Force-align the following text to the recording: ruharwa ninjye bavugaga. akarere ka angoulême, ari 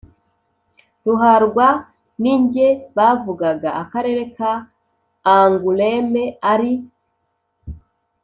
ruharwa 1.05 1.67
ninjye 2.21 2.67
bavugaga. 2.97 3.69
akarere 3.83 4.23
ka 4.35 4.51
angoulême, 5.35 6.23
ari 6.51 6.71